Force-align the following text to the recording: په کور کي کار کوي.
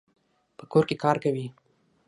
په 0.57 0.63
کور 0.71 0.83
کي 0.89 0.95
کار 1.03 1.17
کوي. 1.23 1.47